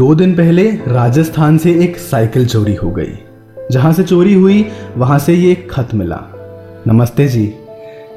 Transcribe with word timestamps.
दो 0.00 0.14
दिन 0.14 0.34
पहले 0.34 0.70
राजस्थान 0.88 1.56
से 1.58 1.72
एक 1.84 1.96
साइकिल 1.96 2.46
चोरी 2.46 2.74
हो 2.74 2.90
गई। 2.90 3.12
जहाँ 3.70 3.92
से 3.92 4.02
चोरी 4.02 4.34
हुई, 4.34 4.66
वहाँ 4.96 5.18
से 5.18 5.34
ये 5.34 5.54
खत 5.70 5.88
मिला। 5.94 6.20
नमस्ते 6.86 7.26
जी, 7.28 7.52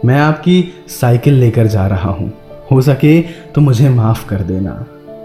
मैं 0.06 0.20
आपकी 0.20 0.64
साइकिल 0.90 1.34
लेकर 1.34 1.68
जा 1.68 1.88
रहा 1.88 2.10
हूँ। 2.10 2.32
हो 2.72 2.82
सके 2.82 3.20
तो 3.22 3.62
मुझे 3.62 3.90
माफ़ 3.90 4.28
कर 4.28 4.42
देना, 4.42 4.72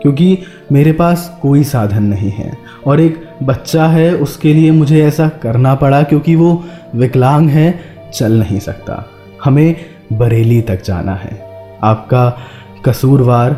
क्योंकि 0.02 0.38
मेरे 0.72 0.92
पास 0.92 1.38
कोई 1.42 1.62
साधन 1.64 2.02
नहीं 2.02 2.30
है, 2.30 2.52
और 2.86 3.00
एक 3.00 3.22
बच्चा 3.42 3.86
है, 3.86 4.14
उसके 4.14 4.54
लिए 4.54 4.70
मुझे 4.70 5.04
ऐसा 5.04 5.28
करना 5.28 5.74
पड़ा 5.74 6.02
क्योंकि 6.02 6.34
वो 6.34 6.64
विकलांग 6.94 7.48
है, 7.48 7.80
चल 8.14 8.32
नहीं 8.32 8.60
सकता। 8.60 9.04
हमें 9.44 9.76
बरेली 10.12 10.60
तक 10.62 10.84
जाना 10.84 11.14
है। 11.14 11.40
आपका 11.82 12.38
कसूरवार 12.84 13.56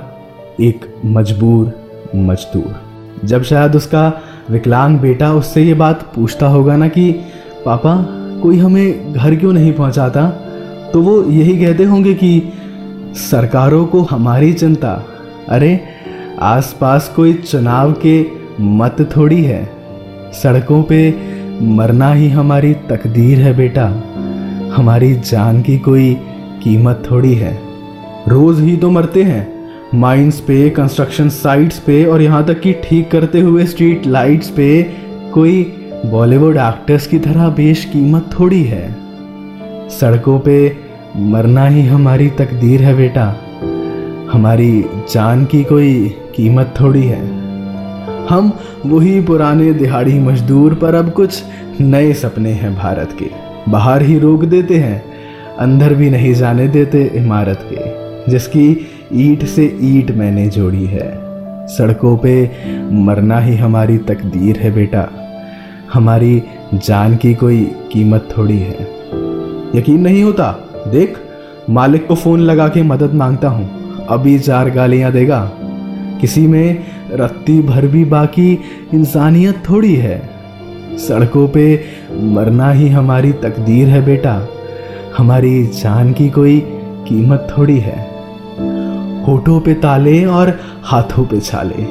एक 0.61 0.87
मजबूर 1.05 1.75
मजदूर। 2.17 2.90
जब 3.25 3.43
शायद 3.43 3.77
उसका 3.77 4.21
विकलांग 4.51 4.99
बेटा 4.99 5.33
उससे 5.33 5.63
ये 5.63 5.75
बात 5.75 6.13
पूछता 6.15 6.47
होगा 6.47 6.77
ना 6.77 6.89
कि, 6.89 7.13
पापा, 7.65 8.07
कोई 8.43 8.59
हमें 8.59 9.13
घर 9.13 9.37
क्यों 9.37 9.53
नहीं 9.53 9.73
पहुंचाता? 9.73 10.27
तो 10.93 11.03
वो 11.03 11.25
यही 11.25 11.65
कहते 11.65 11.85
होंगे 11.85 12.15
कि, 12.15 12.43
सरकारों 13.15 13.87
को 13.87 14.03
हमारी 14.03 14.53
चिंता। 14.53 15.05
अरे, 15.49 15.81
आसपास 16.41 17.13
कोई 17.17 17.33
चुनाव 17.33 17.93
के 17.93 18.27
मत 18.61 19.11
थोड़ी 19.17 19.45
है। 19.45 19.71
सड़कों 20.43 20.83
पे 20.83 21.15
मरना 21.63 22.13
ही 22.13 22.29
हमारी 22.29 22.75
तकदीर 22.75 23.39
है 23.39 23.57
बेटा। 23.57 24.03
हमारी 24.75 25.15
जान 25.15 25.63
की 25.63 25.79
कोई 25.79 26.15
कीमत 26.63 27.03
थोड़ी 27.11 27.35
है। 27.35 27.59
रोज 28.29 28.61
ही 28.61 28.77
तो 28.77 28.91
मरते 28.91 29.23
हैं। 29.23 29.60
माइंस 29.95 30.39
पे, 30.41 30.69
कंस्ट्रक्शन 30.71 31.29
साइट्स 31.29 31.79
पे 31.79 32.05
और 32.05 32.23
यहाँ 32.23 32.45
तक 32.47 32.61
कि 32.61 32.73
ठीक 32.73 33.11
करते 33.11 33.41
हुए 33.41 33.65
स्ट्रीट 33.67 34.07
लाइट्स 34.07 34.49
पे 34.49 34.83
कोई 35.35 35.63
बॉलीवुड 36.07 36.57
एक्टर्स 36.57 37.07
की 37.07 37.19
तरह 37.19 37.49
बेश 37.49 37.85
कीमत 37.85 38.29
थोड़ी 38.39 38.63
है। 38.65 39.89
सड़कों 39.91 40.39
पे 40.39 40.77
मरना 41.17 41.67
ही 41.67 41.83
हमारी 41.83 42.29
तकदीर 42.29 42.83
है 42.83 42.95
बेटा। 42.97 43.25
हमारी 44.33 44.85
जान 45.13 45.45
की 45.45 45.65
कोई 45.65 45.93
कीमत 46.37 46.75
थोड़ी 46.81 47.03
है। 47.03 47.21
हम 48.27 48.53
वही 48.87 49.21
पुराने 49.21 49.73
दिहाड़ी 49.73 50.19
मजदूर 50.19 50.75
पर 50.75 50.95
अब 50.95 51.11
कुछ 51.11 51.43
नए 51.81 52.13
सपने 52.13 52.53
हैं 52.53 52.75
भारत 52.77 53.17
के। 53.19 53.31
बाहर 53.69 54.03
ही 54.03 54.19
रोक 54.19 54.45
देते 54.45 54.77
हैं, 54.77 55.03
अंदर 55.59 55.95
भी 55.95 56.11
नहीं 56.11 56.33
जाने 56.35 56.69
देते 56.69 57.03
इमारत 57.15 57.69
के, 57.73 58.31
जिसकी 58.31 58.87
ईट 59.13 59.45
से 59.45 59.79
ईट 59.83 60.11
मैंने 60.11 60.47
जोड़ी 60.47 60.87
है। 60.87 61.31
सड़कों 61.67 62.17
पे 62.17 62.51
मरना 62.93 63.41
ही 63.41 63.57
हमारी 63.57 63.99
तकदीर 63.99 64.57
है 64.57 64.71
बेटा। 64.75 65.09
हमारी 65.93 66.43
जान 66.75 67.17
की 67.17 67.35
कोई 67.35 67.73
कीमत 67.93 68.29
थोड़ी 68.39 68.59
है। 68.59 68.89
यकीन 69.75 70.01
नहीं 70.01 70.23
होता? 70.23 70.69
देख, 70.93 71.19
मालिक 71.71 72.07
को 72.07 72.15
फ़ोन 72.15 72.41
लगा 72.41 72.69
के 72.69 72.83
मदद 72.83 73.15
माँगता 73.15 73.49
हूँ। 73.49 73.71
अभी 74.09 74.39
चार 74.39 74.71
गालियाँ 74.71 75.13
देगा। 75.13 75.53
किसी 76.21 76.47
में 76.47 76.79
रत्ती 77.13 77.63
भर 77.63 77.87
भी 77.87 78.05
बाकी 78.05 78.59
इंसानियत 78.95 79.63
थोड़ी 79.71 79.95
है। 79.95 80.31
सड़कों 80.99 81.49
पे 81.49 81.81
मरना 82.13 82.73
ही 82.73 82.89
हमारी 82.89 83.33
तकदीर 83.33 83.89
है 83.89 84.07
बेटा। 84.07 84.49
हमारी 85.17 85.67
जान 85.67 86.13
की 86.13 86.31
कोई 86.31 86.61
कीमत 87.09 87.49
थोड़ी 87.59 87.79
है। 87.79 88.10
होठों 89.29 89.61
पे 89.61 89.75
ताले 89.75 90.25
और 90.25 90.61
हाथों 90.83 91.25
पे 91.25 91.41
छाले। 91.41 91.85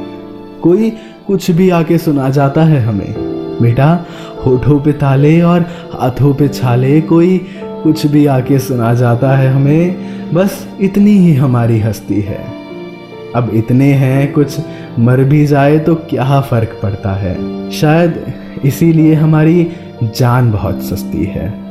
कोई 0.62 0.94
कुछ 1.28 1.52
भी 1.52 1.70
आके 1.70 1.98
सुना 1.98 2.30
जाता 2.30 2.64
है 2.64 2.82
हमें। 2.82 3.14
बेटा, 3.62 4.06
होठों 4.46 4.80
पे 4.80 4.92
ताले 4.92 5.42
और 5.42 5.62
हाथों 6.00 6.34
पे 6.34 6.48
छाले, 6.48 7.02
कोई 7.02 7.48
कुछ 7.66 8.06
भी 8.06 8.26
आके 8.26 8.60
सुना 8.60 8.94
जाता 8.94 9.32
है 9.38 9.54
हमें। 9.54 9.96
बस 10.34 10.68
इतनी 10.82 11.12
ही 11.12 11.34
हमारी 11.34 11.80
हस्ती 11.80 12.22
है। 12.22 12.46
अब 13.36 13.52
इतने 13.54 13.94
हैं, 13.94 14.34
कुछ 14.34 14.58
मर 15.00 15.24
भी 15.24 15.46
जाए 15.46 15.80
तो 15.80 15.96
क्या 15.96 16.42
फ़र्क 16.42 16.80
पड़ता 16.84 17.14
है? 17.14 17.70
शायद 17.72 18.34
इसीलिए 18.66 19.14
हमारी 19.14 19.68
जान 20.04 20.52
बहुत 20.52 20.84
सस्ती 20.84 21.26
है। 21.26 21.69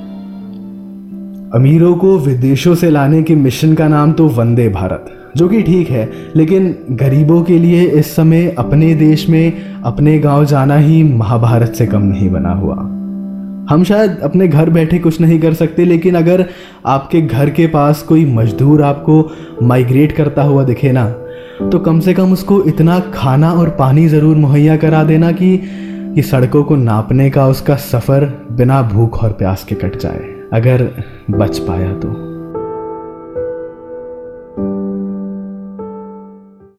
अमीरों 1.55 1.95
को 1.97 2.17
विदेशों 2.19 2.75
से 2.75 2.91
लाने 2.91 3.23
के 3.23 3.35
मिशन 3.35 3.73
का 3.75 3.87
नाम 3.89 4.13
तो 4.13 4.27
वंदे 4.29 4.69
भारत, 4.69 5.07
जो 5.37 5.49
कि 5.49 5.63
ठीक 5.63 5.91
है, 5.91 6.09
लेकिन 6.37 6.75
गरीबों 6.93 7.43
के 7.43 7.59
लिए 7.59 7.85
इस 7.91 8.15
समय 8.17 8.55
अपने 8.59 8.95
देश 8.95 9.29
में 9.29 9.83
अपने 9.83 10.19
गाँव 10.19 10.45
जाना 10.45 10.77
ही 10.77 11.03
महाभारत 11.05 11.75
से 11.75 11.87
कम 11.87 12.03
नहीं 12.03 12.31
बना 12.31 12.53
हुआ। 12.53 12.77
हम 13.71 13.85
शायद 13.85 14.19
अपने 14.23 14.49
घर 14.49 14.71
बैठे 14.71 14.99
कुछ 14.99 15.21
नहीं 15.21 15.39
कर 15.41 15.55
सकते, 15.55 15.85
लेकिन 15.85 16.15
अगर 16.15 16.45
आपके 16.87 17.23
घर 17.23 17.51
के 17.51 17.67
पास 17.67 18.03
कोई 18.03 18.25
मजदूर 18.27 18.83
आपको 18.83 19.23
माइग्रेट 19.63 20.13
करता 20.13 20.43
हुआ 20.43 20.65
दिखे 20.65 20.93
ना 20.93 21.09
तो 21.63 21.79
कम 21.79 22.01
से 22.01 22.15
कम 22.15 22.33
उसको 22.33 22.63
इतना 22.65 22.99
खाना 23.15 23.53
और 23.53 23.71
पानी 23.71 24.09
ज़रूर 24.09 24.37
मुहैया 24.37 24.77
करा 24.77 25.05
देना 25.05 25.33
कि 25.33 25.57
कि 26.15 26.23
सड़कों 26.23 26.63
को 26.65 26.77
नापने 26.77 27.31
का 27.31 27.47
उसका 27.47 27.77
सफ़र 27.77 28.25
बिना 28.53 28.83
भूख 28.83 29.23
और 29.25 29.33
प्यास 29.33 29.65
के 29.65 29.75
कट 29.75 29.99
जाए। 29.99 30.38
अगर 30.53 31.05
बच 31.31 31.59
पाया 31.59 31.95
तो। 31.95 32.28